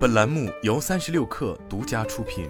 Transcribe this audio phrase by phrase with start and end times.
[0.00, 2.48] 本栏目由三十六氪独家出品。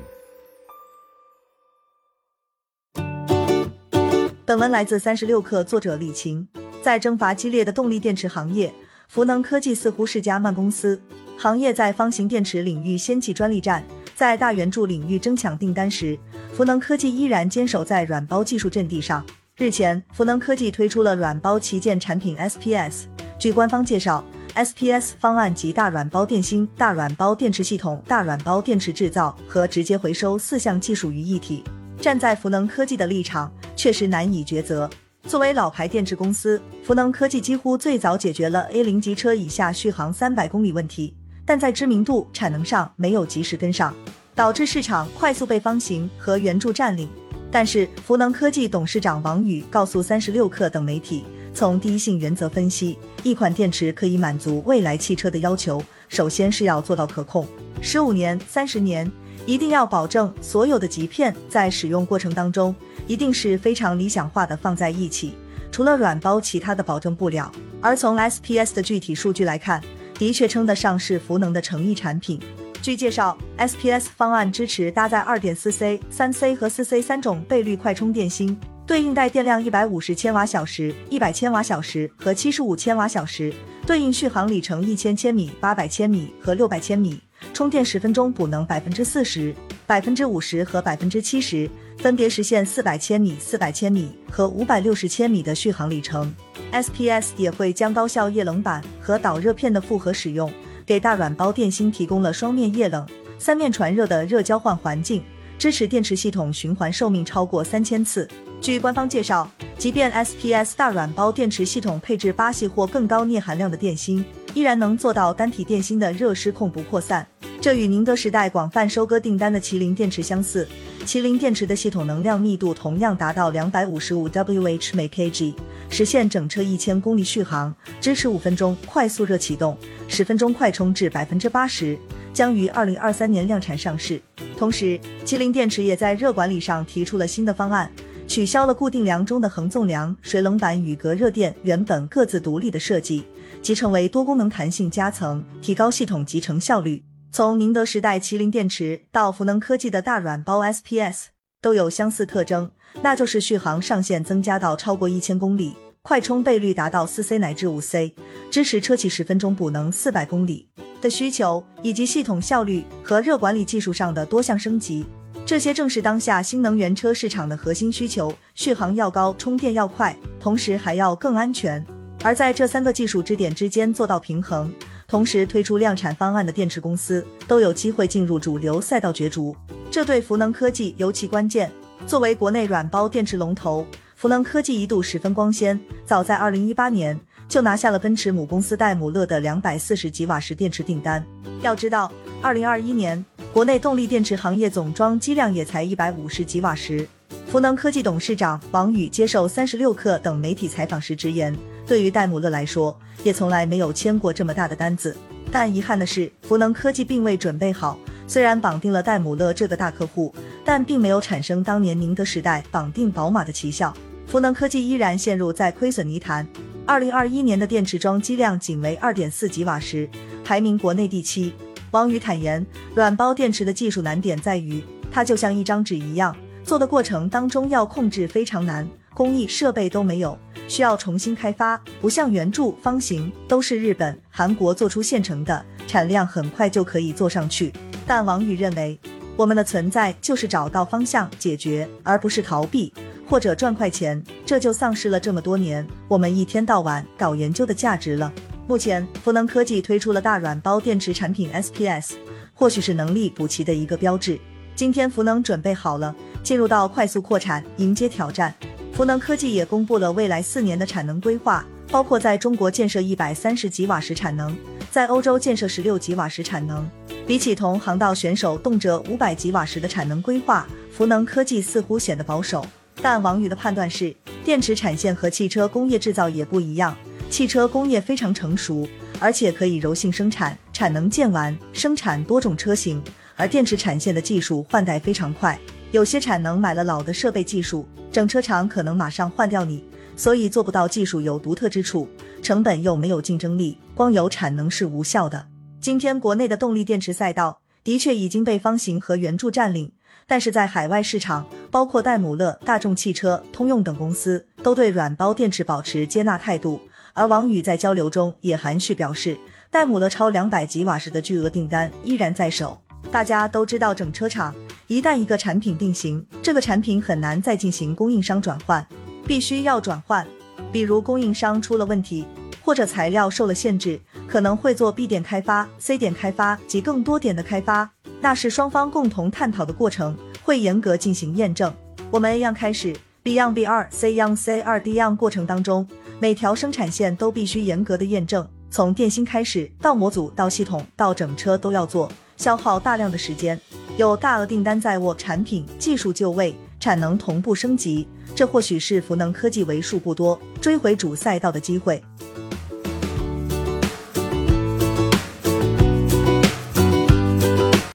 [4.47, 6.47] 本文来自三十六氪，作者李晴。
[6.81, 8.73] 在征伐激烈的动力电池行业，
[9.09, 11.03] 孚能科技似乎是家慢公司。
[11.37, 16.17] 行业在方形电池领域掀起专利战，在大圆柱领域争抢订单时，
[16.53, 19.27] 孚能科技依然坚守在软包技术阵地上。
[19.57, 23.07] 日前，孚能科技推出了软包旗舰产品 SPS。
[23.41, 24.25] 据官方介绍
[24.55, 31.65] ，SPS 方案及大软包电芯、大软包电池系统、大软包电池制造和直接回收四项技术于一体。
[32.01, 34.89] 站在孚能科技的立场，确实难以抉择。
[35.27, 41.15] 作为老牌电池公司，孚能科技几乎最早解决了 A 零级车以下续航三百公里问题，
[41.45, 43.95] 但在知名度、产能上没有及时跟上，
[44.35, 47.09] 导致市场快速被方形和圆柱占领。
[47.53, 51.25] 但是，孚能科技董事长王宇告诉三十六氪等媒体。
[51.53, 57.47] 从第一性原则分析，一款电池可以满足未来汽车的要求，首先是要做到可控，
[57.83, 59.11] 十五年、三十年，
[59.47, 62.75] 一定要保证所有的极片在使用过程当中
[63.07, 65.35] 一定是非常理想化的放在一起，
[65.71, 67.51] 除了软包，其他的保证不了。
[67.81, 69.83] 而从 SPS 的具体数据来看，
[70.19, 72.41] 的确称得上是孚能的诚意产品。
[72.83, 78.59] 据介绍，SPS 方案支持搭载二点四 C、三 C 和四 C 三种倍率快充电芯。
[78.91, 83.55] 对应带电量一百五十千瓦小时、一百千瓦小时和七十五千瓦小时，
[83.87, 87.17] 对应续航里程一千千米、八百千米和六百千米，
[87.55, 89.55] 充电十分钟补能百分之四十、
[89.87, 96.35] 百分之五十和百分之七十，分别实现四百千米、四百千米和五百六十千米的续航里程。
[96.73, 100.53] SPS 也会将高效液冷板和导热片的复合使用，
[100.85, 103.07] 给大软包电芯提供了双面液冷、
[103.39, 105.23] 三面传热的热交换环境，
[105.57, 108.29] 支持电池系统循环寿命超过三千次。
[108.61, 117.27] 据官方介绍，即便 SPS 大软包电池系统配置八系或更高镍含量的电芯，依然能做到单体电芯的热失控不扩散。
[117.59, 120.69] 这与宁德时代广泛收割订单的麒麟电池相似。
[121.07, 125.55] 麒麟电池的系统能量密度同样达到两百五十五 Wh 每 kg，
[125.89, 129.75] 实现整车一千公里续航，支持五分钟快速热启动，
[130.07, 131.99] 十分钟快充至百分之八十，
[132.35, 134.21] 将于二零二三年量产上市。
[134.59, 137.91] 同时，麒麟电池也在热管理上提出了新的方案。
[138.31, 143.25] 取消了固定梁中的横纵梁、水冷板与隔热垫原本各自独立的设计，
[143.61, 147.03] 集成为多功能弹性夹层，提高系统集成效率。
[147.33, 151.25] 从宁德时代麒麟电池到孚能科技的大软包 SPS，
[151.61, 152.71] 都有相似特征，
[153.03, 158.15] 那就是续航上限增加到超过一千公里，快充倍率达到四 C 乃至五 C，
[158.49, 160.69] 支持车企十分钟补能四百公里
[161.03, 165.05] 的需求，以及系统效率和热管理技术上的多项升级。
[165.51, 171.85] 这些正是当下新能源车市场的核心需求：续航要高，充电要快，同时还要更安全。
[172.23, 174.73] 而在这三个技术支点之间做到平衡，
[175.09, 179.53] 同时推出量产方案的电池公司，都有机会进入主流赛道角逐。
[179.91, 181.69] 这对孚能科技尤其关键。
[182.07, 183.85] 作为国内软包电池龙头，
[184.15, 187.19] 孚能科技一度十分光鲜，早在二零一八年
[187.51, 191.23] 就拿下了奔驰母公司戴姆勒的两百四十吉瓦时电池订单。
[191.63, 193.23] 要知道，二零二一年。
[193.53, 197.05] 国内动力电池行业总装机量也才一百五十吉瓦时。
[197.51, 201.53] 孚能科技董事长王宇接受三十六氪等媒体采访时直言，
[201.85, 205.17] 对于戴姆勒来说，也从来没有签过这么大的单子。
[205.51, 207.99] 但遗憾的是，孚能科技并未准备好。
[208.29, 210.33] 虽然绑定了戴姆勒这个大客户，
[210.65, 213.93] 但并没有产生当年宁德时代绑定宝马的奇效。
[214.29, 216.47] 孚能科技依然陷入在亏损泥潭。
[216.91, 220.11] 二零二一年的电池装机量仅为二点四吉瓦时，
[220.43, 221.53] 排名国内第七。
[221.93, 226.35] 王宇坦言，软包电池的技术难点在于，它就像一张纸一样，
[226.65, 228.85] 做的过程当中要控制非常难，
[229.15, 230.37] 工艺设备都没有，
[230.67, 231.81] 需要重新开发。
[232.01, 237.73] 不像圆柱、方形，都是日本、韩国做出现成的，产量很快就可以做上去。
[238.05, 238.99] 但王宇认为，
[239.37, 242.93] 我们的存在就是找到方向解决，而不是逃避
[243.29, 248.33] 或者赚快钱，这就丧失了这么多年我们一天到晚搞研究的价值了。
[248.67, 252.15] 目前，孚能科技推出了大软包电池产品 SPS，
[252.53, 254.37] 或许是能力补齐的一个标志。
[254.75, 256.13] 今天，孚能准备好了，
[256.43, 258.53] 进入到快速扩产，迎接挑战。
[258.93, 264.53] 孚能科技也公布了未来四年的产能规划，包括在中国建设一百三十吉瓦时产能，
[264.91, 266.85] 在欧洲建设十六吉瓦时产能。
[267.25, 272.67] 比起同航道选手动辄五百吉瓦时的产能规划，孚能科技似乎显得保守。
[273.03, 274.15] 但王宇的判断是，
[274.45, 276.97] 电池产线和汽车工业制造也不一样。
[277.29, 278.89] 汽车工业非常成熟，
[279.19, 283.03] 而且可以柔性生产，产能建完，生产多种车型。
[283.37, 285.59] 而电池产线的技术换代非常快，
[285.93, 289.83] 有些产能买了老的设备技术，整车厂可能马上换掉你，
[290.15, 292.07] 所以做不到技术有独特之处，
[292.43, 295.47] 成本又没有竞争力，光有产能是无效的。
[295.81, 299.91] 今天国内的动力电池赛道的确已经被方形和圆柱占领，
[300.27, 306.81] 但是在海外市场，包括戴姆勒、大众汽车、通用等公司都对软包电池保持接纳态度。
[307.13, 309.37] 而王宇在交流中也含蓄表示，
[309.71, 312.81] 戴姆勒超两百吉瓦时的巨额订单依然在手。
[313.11, 314.55] 大家都知道，整车厂
[314.87, 318.87] 一旦一个产品定型，这个产品很难再进行供应商转换，
[319.27, 320.27] 必须要转换。
[320.71, 322.27] 比如供应商出了问题，
[322.63, 323.99] 或者材料受了限制，
[324.29, 331.73] 可能会做 B 点开发、C 点开发及更多点的开发，那是双方共同探讨的过程，会严格进行验证。
[332.11, 335.89] 我们 A 样开始，B 样 B 二，C 样 C 二，D 样过程当中，
[336.19, 342.11] 每条生产线都必须严格的验证，从电芯开始到模组到系统到整车都要做。
[342.37, 343.59] 消耗大量的时间，
[343.97, 352.03] 有大额订单在握，产品技术就位，产能同步升级，这或许是福能科技为数不多追回主赛道的机会。